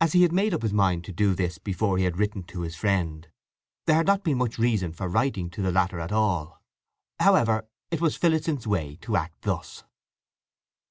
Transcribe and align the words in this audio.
As 0.00 0.14
he 0.14 0.22
had 0.22 0.32
made 0.32 0.54
up 0.54 0.62
his 0.62 0.72
mind 0.72 1.04
to 1.04 1.12
do 1.12 1.34
this 1.34 1.58
before 1.58 1.98
he 1.98 2.04
had 2.04 2.16
written 2.16 2.44
to 2.44 2.62
his 2.62 2.76
friend, 2.76 3.28
there 3.84 3.96
had 3.96 4.06
not 4.06 4.24
been 4.24 4.38
much 4.38 4.56
reason 4.58 4.90
for 4.90 5.06
writing 5.06 5.50
to 5.50 5.60
the 5.60 5.70
latter 5.70 6.00
at 6.00 6.12
all. 6.12 6.62
However, 7.20 7.68
it 7.90 8.00
was 8.00 8.16
Phillotson's 8.16 8.66
way 8.66 8.96
to 9.02 9.16
act 9.16 9.42
thus. 9.42 9.84